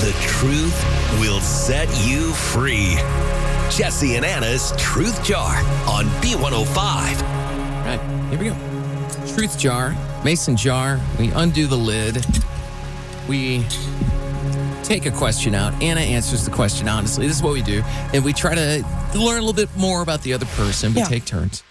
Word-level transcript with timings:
The 0.00 0.12
truth 0.22 1.20
will 1.20 1.40
set 1.40 1.88
you 2.06 2.32
free. 2.32 2.94
Jesse 3.70 4.16
and 4.16 4.24
Anna's 4.24 4.72
Truth 4.78 5.22
Jar 5.22 5.56
on 5.86 6.06
B105. 6.22 6.74
Right, 7.84 8.00
here 8.30 8.38
we 8.38 8.46
go. 8.46 8.56
Truth 9.34 9.58
jar, 9.58 9.94
mason 10.24 10.56
jar. 10.56 10.98
We 11.18 11.30
undo 11.32 11.66
the 11.66 11.76
lid. 11.76 12.24
We 13.28 13.64
take 14.82 15.06
a 15.06 15.10
question 15.10 15.54
out. 15.54 15.80
Anna 15.82 16.00
answers 16.00 16.44
the 16.44 16.50
question 16.50 16.88
honestly. 16.88 17.26
This 17.26 17.36
is 17.36 17.42
what 17.42 17.52
we 17.52 17.62
do. 17.62 17.82
And 18.14 18.24
we 18.24 18.32
try 18.32 18.54
to 18.54 18.84
learn 19.14 19.36
a 19.38 19.44
little 19.44 19.52
bit 19.52 19.68
more 19.76 20.02
about 20.02 20.22
the 20.22 20.32
other 20.32 20.46
person, 20.46 20.92
but 20.94 21.00
Yeah. 21.00 21.04
take 21.08 21.26
turns. 21.26 21.62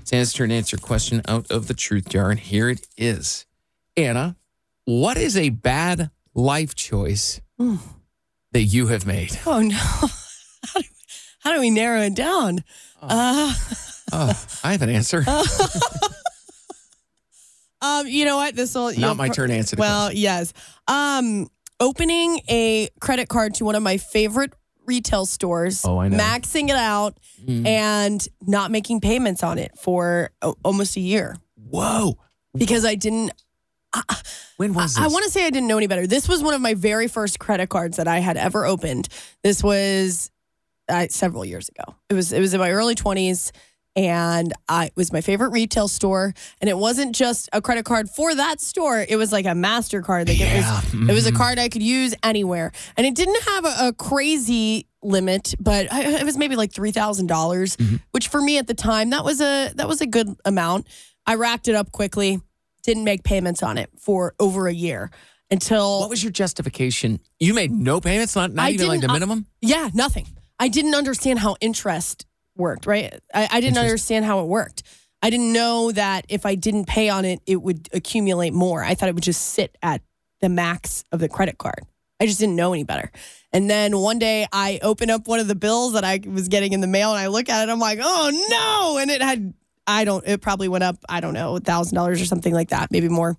It's 0.00 0.12
Anna's 0.12 0.32
turn 0.32 0.48
to 0.50 0.54
answer 0.54 0.76
a 0.76 0.80
question 0.80 1.20
out 1.28 1.50
of 1.50 1.66
the 1.66 1.74
truth 1.74 2.08
jar. 2.08 2.30
And 2.30 2.40
here 2.40 2.70
it 2.70 2.86
is. 2.96 3.44
Anna, 3.96 4.36
what 4.84 5.16
is 5.16 5.36
a 5.36 5.50
bad 5.50 6.10
life 6.34 6.74
choice 6.74 7.40
that 8.52 8.62
you 8.62 8.88
have 8.88 9.06
made? 9.06 9.38
Oh 9.46 9.60
no. 9.60 9.76
How 9.76 10.80
do, 10.80 10.86
how 11.40 11.52
do 11.54 11.60
we 11.60 11.70
narrow 11.70 12.00
it 12.02 12.14
down? 12.14 12.64
Uh, 13.00 13.52
Oh, 14.14 14.44
I 14.62 14.72
have 14.72 14.82
an 14.82 14.90
answer. 14.90 15.24
um, 17.80 18.06
you 18.06 18.24
know 18.24 18.36
what? 18.36 18.54
This 18.54 18.74
will 18.74 18.92
Not 18.98 19.16
my 19.16 19.28
turn 19.28 19.48
to 19.48 19.54
answer 19.56 19.76
Well, 19.78 20.12
yes. 20.12 20.52
Um, 20.86 21.48
opening 21.80 22.40
a 22.48 22.88
credit 23.00 23.28
card 23.28 23.54
to 23.54 23.64
one 23.64 23.74
of 23.74 23.82
my 23.82 23.96
favorite 23.96 24.52
retail 24.86 25.26
stores. 25.26 25.84
Oh, 25.84 25.98
I 25.98 26.08
know. 26.08 26.16
Maxing 26.18 26.64
it 26.68 26.76
out 26.76 27.18
Mm. 27.44 27.66
and 27.66 28.28
not 28.42 28.70
making 28.70 29.00
payments 29.00 29.42
on 29.42 29.58
it 29.58 29.76
for 29.76 30.30
o- 30.42 30.54
almost 30.64 30.96
a 30.96 31.00
year 31.00 31.34
Whoa. 31.56 32.16
because 32.56 32.84
I 32.84 32.94
didn't. 32.94 33.32
When 34.56 34.74
was 34.74 34.96
I 34.98 35.04
this? 35.04 35.12
want 35.12 35.24
to 35.24 35.30
say 35.30 35.44
I 35.46 35.50
didn't 35.50 35.66
know 35.68 35.76
any 35.78 35.86
better. 35.86 36.06
This 36.06 36.28
was 36.28 36.42
one 36.42 36.54
of 36.54 36.60
my 36.60 36.74
very 36.74 37.08
first 37.08 37.38
credit 37.38 37.68
cards 37.68 37.96
that 37.96 38.06
I 38.08 38.18
had 38.18 38.36
ever 38.36 38.64
opened. 38.64 39.08
This 39.42 39.62
was 39.62 40.30
uh, 40.88 41.06
several 41.10 41.44
years 41.44 41.68
ago. 41.68 41.96
It 42.08 42.14
was 42.14 42.32
it 42.32 42.40
was 42.40 42.54
in 42.54 42.60
my 42.60 42.70
early 42.70 42.94
twenties, 42.94 43.52
and 43.96 44.52
I 44.68 44.86
it 44.86 44.92
was 44.96 45.12
my 45.12 45.20
favorite 45.20 45.50
retail 45.50 45.88
store. 45.88 46.32
And 46.60 46.70
it 46.70 46.76
wasn't 46.76 47.14
just 47.14 47.48
a 47.52 47.60
credit 47.60 47.84
card 47.84 48.08
for 48.10 48.34
that 48.34 48.60
store. 48.60 49.04
It 49.08 49.16
was 49.16 49.32
like 49.32 49.46
a 49.46 49.50
Mastercard. 49.50 50.28
Like 50.28 50.40
it 50.40 50.56
was 50.56 50.94
it 51.10 51.12
was 51.14 51.26
a 51.26 51.32
card 51.32 51.58
I 51.58 51.68
could 51.68 51.82
use 51.82 52.14
anywhere, 52.22 52.72
and 52.96 53.06
it 53.06 53.14
didn't 53.14 53.42
have 53.44 53.64
a, 53.64 53.88
a 53.88 53.92
crazy 53.92 54.86
limit, 55.02 55.54
but 55.58 55.92
I, 55.92 56.20
it 56.20 56.24
was 56.24 56.36
maybe 56.38 56.54
like 56.54 56.72
three 56.72 56.92
dollars, 56.92 57.76
which 58.12 58.28
for 58.28 58.40
me 58.40 58.58
at 58.58 58.66
the 58.68 58.74
time 58.74 59.10
that 59.10 59.24
was 59.24 59.40
a 59.40 59.72
that 59.74 59.88
was 59.88 60.00
a 60.00 60.06
good 60.06 60.28
amount. 60.44 60.86
I 61.26 61.34
racked 61.36 61.68
it 61.68 61.74
up 61.74 61.92
quickly 61.92 62.40
didn't 62.82 63.04
make 63.04 63.22
payments 63.24 63.62
on 63.62 63.78
it 63.78 63.90
for 63.98 64.34
over 64.38 64.68
a 64.68 64.72
year 64.74 65.10
until 65.50 66.00
What 66.00 66.10
was 66.10 66.22
your 66.22 66.32
justification? 66.32 67.20
You 67.38 67.54
made 67.54 67.70
no 67.70 68.00
payments, 68.00 68.34
not, 68.34 68.52
not 68.52 68.66
I 68.66 68.70
even 68.70 68.88
like 68.88 69.00
the 69.00 69.08
minimum? 69.08 69.46
yeah 69.60 69.90
nothing. 69.94 70.26
I 70.58 70.68
didn't 70.68 70.94
understand 70.94 71.38
how 71.40 71.56
interest 71.60 72.26
worked 72.56 72.86
right? 72.86 73.18
I, 73.34 73.48
I 73.50 73.60
didn't 73.60 73.78
understand 73.78 74.24
how 74.24 74.40
it 74.40 74.46
worked. 74.46 74.82
I 75.22 75.30
didn't 75.30 75.52
know 75.52 75.92
that 75.92 76.26
if 76.28 76.44
i 76.44 76.54
didn't 76.56 76.86
pay 76.86 77.08
on 77.08 77.24
it 77.24 77.40
it 77.46 77.62
would 77.62 77.88
accumulate 77.92 78.52
more. 78.52 78.82
I 78.82 78.94
thought 78.94 79.08
it 79.08 79.14
would 79.14 79.24
just 79.24 79.42
sit 79.50 79.78
at 79.82 80.02
the 80.40 80.48
max 80.48 81.04
of 81.12 81.20
the 81.20 81.28
credit 81.28 81.58
card. 81.58 81.80
I 82.20 82.26
just 82.26 82.38
didn't 82.40 82.56
know 82.56 82.72
any 82.72 82.84
better. 82.84 83.10
And 83.52 83.68
then 83.70 83.96
one 83.98 84.18
day 84.18 84.46
i 84.52 84.80
open 84.82 85.10
up 85.10 85.28
one 85.28 85.40
of 85.40 85.48
the 85.48 85.54
bills 85.54 85.92
that 85.92 86.04
i 86.04 86.20
was 86.26 86.48
getting 86.48 86.72
in 86.72 86.80
the 86.80 86.86
mail 86.86 87.10
and 87.10 87.18
i 87.18 87.26
look 87.28 87.48
at 87.48 87.68
it 87.68 87.70
i'm 87.70 87.78
like 87.78 87.98
oh 88.02 88.46
no! 88.48 88.98
And 88.98 89.10
it 89.10 89.22
had 89.22 89.54
i 89.86 90.04
don't 90.04 90.26
it 90.26 90.40
probably 90.40 90.68
went 90.68 90.84
up 90.84 90.96
i 91.08 91.20
don't 91.20 91.34
know 91.34 91.58
thousand 91.58 91.94
dollars 91.94 92.20
or 92.20 92.26
something 92.26 92.54
like 92.54 92.70
that 92.70 92.90
maybe 92.90 93.08
more 93.08 93.36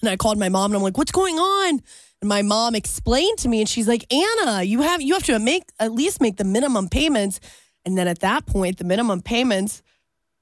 and 0.00 0.10
I 0.10 0.16
called 0.16 0.38
my 0.38 0.48
mom 0.48 0.70
and 0.70 0.76
I'm 0.76 0.82
like, 0.82 0.96
what's 0.96 1.12
going 1.12 1.38
on? 1.38 1.80
And 2.20 2.28
my 2.28 2.42
mom 2.42 2.74
explained 2.74 3.38
to 3.38 3.48
me 3.48 3.60
and 3.60 3.68
she's 3.68 3.88
like, 3.88 4.12
Anna, 4.12 4.62
you 4.62 4.82
have 4.82 5.00
you 5.00 5.14
have 5.14 5.24
to 5.24 5.38
make 5.38 5.64
at 5.78 5.92
least 5.92 6.20
make 6.20 6.36
the 6.36 6.44
minimum 6.44 6.88
payments. 6.88 7.40
And 7.84 7.96
then 7.96 8.08
at 8.08 8.20
that 8.20 8.46
point, 8.46 8.78
the 8.78 8.84
minimum 8.84 9.22
payments 9.22 9.82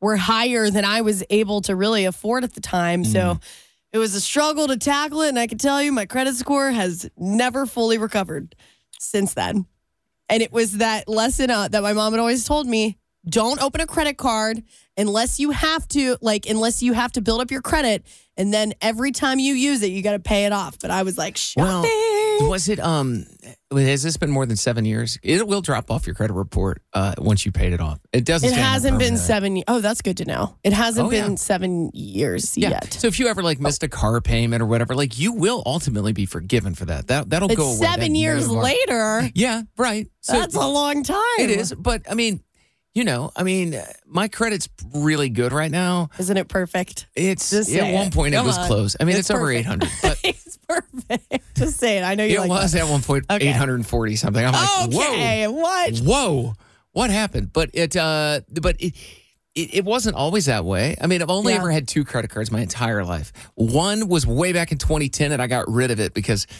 were 0.00 0.16
higher 0.16 0.70
than 0.70 0.84
I 0.84 1.02
was 1.02 1.22
able 1.30 1.60
to 1.62 1.76
really 1.76 2.04
afford 2.04 2.44
at 2.44 2.54
the 2.54 2.60
time. 2.60 3.04
So 3.04 3.38
it 3.92 3.98
was 3.98 4.14
a 4.14 4.20
struggle 4.20 4.68
to 4.68 4.76
tackle 4.76 5.22
it. 5.22 5.30
And 5.30 5.38
I 5.38 5.46
can 5.46 5.58
tell 5.58 5.82
you 5.82 5.92
my 5.92 6.06
credit 6.06 6.34
score 6.34 6.70
has 6.70 7.08
never 7.16 7.66
fully 7.66 7.98
recovered 7.98 8.54
since 8.98 9.34
then. 9.34 9.66
And 10.28 10.42
it 10.42 10.52
was 10.52 10.78
that 10.78 11.08
lesson 11.08 11.50
uh, 11.50 11.68
that 11.68 11.82
my 11.82 11.92
mom 11.92 12.12
had 12.12 12.20
always 12.20 12.44
told 12.44 12.66
me 12.66 12.98
don't 13.28 13.60
open 13.62 13.80
a 13.80 13.86
credit 13.86 14.16
card 14.16 14.62
unless 14.96 15.38
you 15.38 15.50
have 15.50 15.86
to, 15.88 16.16
like, 16.20 16.48
unless 16.48 16.82
you 16.82 16.92
have 16.94 17.12
to 17.12 17.20
build 17.20 17.40
up 17.40 17.50
your 17.50 17.62
credit. 17.62 18.04
And 18.38 18.52
then 18.52 18.74
every 18.82 19.12
time 19.12 19.38
you 19.38 19.54
use 19.54 19.82
it, 19.82 19.90
you 19.92 20.02
got 20.02 20.12
to 20.12 20.18
pay 20.18 20.44
it 20.44 20.52
off. 20.52 20.78
But 20.78 20.90
I 20.90 21.04
was 21.04 21.16
like, 21.16 21.38
Well, 21.56 21.84
shopping. 21.84 22.48
was 22.50 22.68
it, 22.68 22.78
um, 22.80 23.24
has 23.72 24.02
this 24.02 24.18
been 24.18 24.30
more 24.30 24.44
than 24.44 24.56
seven 24.58 24.84
years? 24.84 25.18
It 25.22 25.48
will 25.48 25.62
drop 25.62 25.90
off 25.90 26.06
your 26.06 26.14
credit 26.14 26.34
report 26.34 26.82
uh, 26.92 27.14
once 27.16 27.46
you 27.46 27.52
paid 27.52 27.72
it 27.72 27.80
off. 27.80 27.98
It 28.12 28.26
doesn't 28.26 28.46
it 28.48 28.52
stay 28.52 28.60
on 28.60 28.62
there 28.62 28.72
hasn't 28.72 28.98
been 28.98 29.16
seven. 29.16 29.62
Oh, 29.68 29.80
that's 29.80 30.02
good 30.02 30.18
to 30.18 30.26
know. 30.26 30.54
It 30.62 30.74
hasn't 30.74 31.08
Oh, 31.08 31.10
yeah. 31.10 31.22
been 31.26 31.38
seven 31.38 31.90
years 31.94 32.58
Yeah. 32.58 32.70
yet. 32.70 32.92
So 32.92 33.06
if 33.06 33.18
you 33.18 33.28
ever 33.28 33.42
like 33.42 33.58
missed 33.58 33.82
a 33.82 33.88
car 33.88 34.20
payment 34.20 34.62
or 34.62 34.66
whatever, 34.66 34.94
like 34.94 35.18
you 35.18 35.32
will 35.32 35.62
ultimately 35.64 36.12
be 36.12 36.26
forgiven 36.26 36.74
for 36.74 36.84
that. 36.84 37.06
That 37.06 37.30
that'll 37.30 37.50
It's 37.50 37.56
go 37.58 37.68
away. 37.68 37.76
seven 37.86 38.14
years 38.14 38.50
later. 38.50 39.30
Yeah, 39.34 39.62
right. 39.78 40.08
So 40.20 40.34
That's 40.34 40.54
a 40.54 40.66
long 40.66 41.04
time. 41.04 41.22
It 41.38 41.48
is, 41.50 41.72
but 41.72 42.02
I 42.10 42.14
mean, 42.14 42.42
you 42.96 43.04
know, 43.04 43.30
I 43.36 43.42
mean, 43.42 43.74
uh, 43.74 43.84
my 44.06 44.26
credit's 44.26 44.70
really 44.94 45.28
good 45.28 45.52
right 45.52 45.70
now. 45.70 46.08
Isn't 46.18 46.36
it 46.38 46.48
perfect? 46.48 47.06
It's 47.14 47.50
Just 47.50 47.70
at 47.74 47.92
one 47.92 48.06
it. 48.06 48.14
point 48.14 48.32
it 48.32 48.38
Come 48.38 48.46
was 48.46 48.56
on. 48.56 48.66
close. 48.66 48.96
I 48.98 49.04
mean, 49.04 49.16
It's 49.16 49.28
it's, 49.28 49.30
over 49.30 49.50
800, 49.52 49.90
but 50.02 50.18
it's 50.24 50.56
perfect. 50.66 51.54
Just 51.56 51.76
say 51.76 51.98
it. 51.98 52.02
I 52.04 52.14
know 52.14 52.24
you 52.24 52.36
it 52.38 52.40
like 52.40 52.48
was 52.48 52.72
that. 52.72 52.84
at 52.86 52.88
one 52.90 53.02
point 53.02 53.26
Okay. 53.30 53.48
840 53.50 54.16
something. 54.16 54.42
I'm 54.44 54.52
like, 54.52 54.88
Okay, 54.94 55.46
what? 55.46 55.98
whoa, 55.98 56.32
whoa, 56.42 56.54
what 56.92 57.10
happened? 57.10 57.52
But 57.52 57.68
it, 57.74 57.94
uh, 57.96 58.40
but 58.60 58.76
it, 58.80 58.94
it, 59.54 59.74
it 59.74 59.84
wasn't 59.84 60.16
always 60.16 60.46
that 60.46 60.64
way. 60.64 60.96
I 60.98 61.06
mean, 61.06 61.20
I've 61.20 61.28
only 61.30 61.52
Yeah. 61.52 61.58
ever 61.58 61.70
had 61.70 61.86
two 61.88 62.02
credit 62.04 62.30
cards 62.30 62.50
my 62.50 62.60
entire 62.60 63.04
life. 63.04 63.30
One 63.56 64.08
was 64.08 64.26
way 64.26 64.54
back 64.54 64.72
in 64.72 64.78
2010, 64.78 65.32
and 65.32 65.42
I 65.42 65.46
got 65.48 65.68
rid 65.70 65.90
of 65.90 66.00
it 66.00 66.14
because 66.14 66.44
it- 66.44 66.50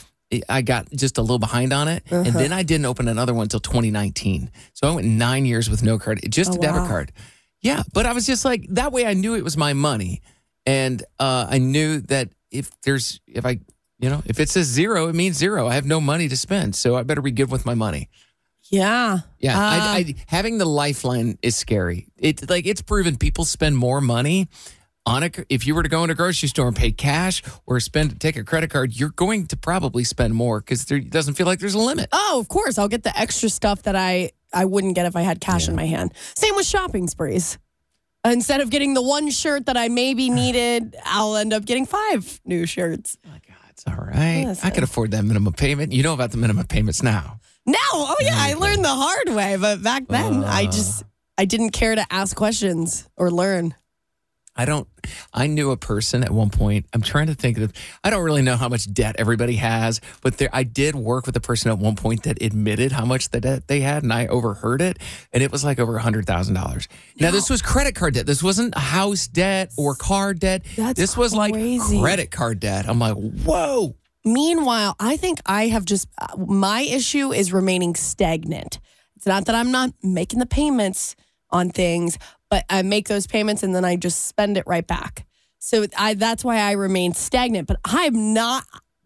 I 0.49 0.63
got 0.63 0.91
just 0.91 1.19
a 1.19 1.21
little 1.21 1.39
behind 1.39 1.73
on 1.73 1.87
it, 1.89 2.03
and 2.11 2.27
Uh-huh. 2.29 2.39
then 2.39 2.53
I 2.53 2.63
didn't 2.65 2.87
open 2.87 3.07
another 3.09 3.33
one 3.33 3.45
until 3.45 3.61
2019. 3.61 4.51
So 4.75 4.89
I 4.91 4.95
went 4.95 5.07
nine 5.07 5.47
years 5.47 5.71
with 5.71 5.83
no 5.83 5.99
credit, 5.99 6.31
just 6.31 6.51
Oh, 6.53 6.55
a 6.57 6.59
debit 6.59 6.83
wow. 6.83 6.89
card. 6.89 7.13
Yeah, 7.61 7.83
but 7.93 8.07
I 8.07 8.13
was 8.13 8.27
just 8.27 8.45
like 8.45 8.67
that 8.71 8.93
way. 8.93 9.07
I 9.07 9.15
knew 9.15 9.35
it 9.35 9.45
was 9.45 9.57
my 9.57 9.73
money, 9.73 10.23
and 10.67 11.03
uh, 11.21 11.47
I 11.49 11.59
knew 11.59 12.01
that 12.03 12.31
if 12.51 12.71
there's 12.83 13.21
if 13.27 13.47
I 13.47 13.61
you 13.99 14.11
know 14.11 14.23
if 14.27 14.39
it 14.41 14.49
says 14.49 14.67
zero, 14.67 15.09
it 15.09 15.15
means 15.15 15.37
zero. 15.37 15.69
I 15.69 15.75
have 15.75 15.87
no 15.87 16.01
money 16.01 16.29
to 16.29 16.37
spend, 16.37 16.75
so 16.77 16.97
I 16.97 17.03
better 17.03 17.23
be 17.23 17.31
good 17.33 17.51
with 17.51 17.65
my 17.65 17.75
money. 17.75 18.09
Yeah. 18.69 19.19
Yeah, 19.39 19.57
Uh, 19.57 19.63
I, 19.63 19.99
I, 19.99 20.15
having 20.27 20.59
the 20.59 20.65
lifeline 20.67 21.39
is 21.41 21.55
scary. 21.57 22.09
It 22.17 22.51
like 22.51 22.67
it's 22.67 22.83
proven 22.83 23.17
people 23.17 23.45
spend 23.45 23.77
more 23.77 24.01
money 24.01 24.49
on 25.07 25.23
a. 25.23 25.31
If 25.49 25.67
you 25.67 25.75
were 25.75 25.83
to 25.83 25.89
go 25.89 26.05
in 26.05 26.11
a 26.11 26.15
grocery 26.15 26.49
store 26.49 26.69
and 26.69 26.77
pay 26.77 26.91
cash 26.91 27.43
or 27.65 27.81
spend 27.81 28.21
take 28.21 28.37
a 28.37 28.45
credit 28.45 28.71
card, 28.71 28.95
you're 28.99 29.11
going 29.11 29.47
to 29.47 29.57
probably 29.57 30.05
spend 30.05 30.35
more 30.35 30.61
because 30.61 30.85
there 30.85 30.99
it 30.99 31.11
doesn't 31.11 31.35
feel 31.35 31.47
like 31.47 31.61
there's 31.61 31.75
a 31.75 31.79
limit. 31.79 32.09
Oh, 32.13 32.39
of 32.41 32.49
course. 32.49 32.79
I'll 32.79 32.89
get 32.89 33.05
the 33.05 33.17
extra 33.19 33.49
stuff 33.49 33.83
that 33.85 33.97
I 33.97 34.33
I 34.53 34.65
wouldn't 34.65 34.95
get 34.95 35.07
if 35.07 35.17
I 35.17 35.23
had 35.23 35.41
cash 35.41 35.69
in 35.69 35.77
my 35.77 35.87
hand. 35.87 36.13
Same 36.35 36.55
with 36.57 36.67
shopping 36.67 37.09
sprees. 37.09 37.59
Instead 38.25 38.61
of 38.61 38.71
getting 38.71 38.95
the 38.95 39.03
one 39.03 39.31
shirt 39.31 39.67
that 39.67 39.77
I 39.77 39.89
maybe 39.89 40.29
needed, 40.43 40.97
I'll 41.05 41.37
end 41.37 41.53
up 41.53 41.65
getting 41.65 41.87
five 41.87 42.41
new 42.45 42.67
shirts. 42.67 43.17
Oh 43.25 43.29
my 43.31 43.41
God. 43.47 43.57
It's 43.71 43.85
all 43.87 43.95
right. 43.95 44.47
Listen. 44.47 44.67
I 44.67 44.71
could 44.71 44.83
afford 44.85 45.11
that 45.11 45.23
minimum 45.23 45.53
payment. 45.53 45.93
You 45.93 46.03
know 46.03 46.15
about 46.15 46.31
the 46.31 46.39
minimum 46.39 46.67
payments 46.67 47.03
now. 47.03 47.41
No, 47.67 47.79
oh 47.83 48.17
yeah, 48.21 48.37
I 48.37 48.55
learned 48.55 48.85
the 48.85 48.89
hard 48.89 49.29
way, 49.29 49.57
but 49.57 49.83
back 49.83 50.07
then 50.09 50.45
I 50.45 50.65
uh. 50.65 50.71
just 50.71 51.05
I 51.37 51.45
didn't 51.45 51.71
care 51.71 51.95
to 51.95 52.07
ask 52.11 52.35
questions 52.35 53.09
or 53.17 53.31
learn. 53.31 53.75
I 54.57 54.65
don't. 54.65 54.89
I 55.33 55.47
knew 55.47 55.71
a 55.71 55.77
person 55.77 56.25
at 56.25 56.31
one 56.31 56.51
point. 56.51 56.87
I'm 56.93 57.03
trying 57.03 57.27
to 57.27 57.35
think 57.35 57.59
of. 57.59 57.73
I 58.03 58.11
don't 58.11 58.25
really 58.25 58.43
know 58.43 58.57
how 58.57 58.69
much 58.69 58.93
debt 58.93 59.17
everybody 59.19 59.57
has, 59.57 60.01
but 60.23 60.39
there, 60.39 60.49
I 60.53 60.63
did 60.63 60.95
work 60.95 61.27
with 61.27 61.37
a 61.37 61.41
person 61.41 61.71
at 61.71 61.79
one 61.79 61.95
point 61.95 62.23
that 62.23 62.41
admitted 62.41 62.93
how 62.93 63.05
much 63.05 63.29
the 63.29 63.41
debt 63.41 63.69
they 63.69 63.81
had, 63.81 64.03
and 64.03 64.13
I 64.13 64.27
overheard 64.27 64.81
it, 64.81 64.99
and 65.33 65.43
it 65.43 65.53
was 65.53 65.65
like 65.65 65.79
over 65.79 65.97
a 65.97 66.03
hundred 66.03 66.27
thousand 66.27 66.55
dollars. 66.55 66.89
Now 67.21 67.31
this 67.31 67.51
was 67.51 67.61
credit 67.61 67.95
card 67.95 68.15
debt. 68.15 68.27
This 68.27 68.43
wasn't 68.43 68.77
house 68.77 69.29
debt 69.29 69.73
or 69.77 69.95
car 69.95 70.33
debt. 70.33 70.63
That's 70.77 70.99
this 70.99 71.17
was 71.17 71.35
crazy. 71.35 71.97
like 71.97 72.03
credit 72.03 72.31
card 72.31 72.61
debt. 72.61 72.89
I'm 72.89 72.99
like, 72.99 73.15
whoa. 73.15 73.95
Meanwhile, 74.25 74.97
I 74.99 75.17
think 75.17 75.41
I 75.47 75.69
have 75.69 75.85
just 75.85 76.09
uh, 76.19 76.37
my 76.37 76.81
issue 76.81 77.33
is 77.33 77.53
remaining 77.53 77.95
stagnant. 77.95 78.81
It's 79.17 79.27
not 79.27 79.45
that 79.47 79.55
I'm 79.55 79.71
not 79.71 79.93
making 80.03 80.41
the 80.41 80.47
payments 80.47 81.15
on 81.51 81.71
things, 81.71 82.19
but 82.51 82.65
I 82.71 82.83
make 82.83 83.09
those 83.09 83.27
payments 83.27 83.63
and 83.63 83.75
then 83.75 83.85
I 83.85 83.97
just 83.97 84.27
spend 84.27 84.57
it 84.57 84.65
right 84.67 84.87
back. 84.87 85.27
So 85.59 85.87
I 85.97 86.15
that's 86.15 86.45
why 86.45 86.59
I 86.59 86.73
remain 86.73 87.13
stagnant. 87.13 87.67
But 87.67 87.79
I'm 87.85 88.33
not 88.35 88.65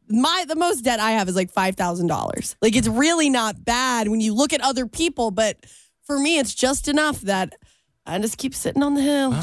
my 0.08 0.44
the 0.48 0.56
most 0.56 0.82
debt 0.82 1.00
I 1.00 1.12
have 1.12 1.28
is 1.28 1.36
like 1.36 1.50
five 1.50 1.76
thousand 1.76 2.08
dollars. 2.08 2.56
Like 2.60 2.76
it's 2.76 2.88
really 2.88 3.30
not 3.30 3.64
bad 3.64 4.08
when 4.08 4.20
you 4.20 4.34
look 4.34 4.52
at 4.52 4.60
other 4.60 4.86
people, 4.86 5.30
but 5.30 5.56
for 6.04 6.18
me 6.18 6.38
it's 6.38 6.54
just 6.54 6.88
enough 6.88 7.20
that 7.22 7.54
I 8.06 8.18
just 8.18 8.38
keep 8.38 8.54
sitting 8.54 8.82
on 8.82 8.94
the 8.94 9.02
hill. 9.02 9.34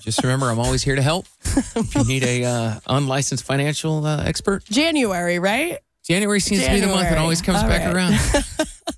Just 0.00 0.22
remember, 0.22 0.46
I'm 0.46 0.60
always 0.60 0.82
here 0.82 0.94
to 0.94 1.02
help. 1.02 1.26
If 1.74 1.94
you 1.94 2.04
need 2.04 2.22
a 2.22 2.44
uh, 2.44 2.80
unlicensed 2.86 3.44
financial 3.44 4.06
uh, 4.06 4.22
expert, 4.24 4.64
January, 4.66 5.38
right? 5.38 5.78
January 6.04 6.40
seems 6.40 6.64
to 6.64 6.70
be 6.70 6.80
the 6.80 6.86
month 6.86 7.08
that 7.08 7.18
always 7.18 7.42
comes 7.42 7.58
All 7.62 7.68
back 7.68 7.84
right. 7.84 7.94
around. 7.94 8.14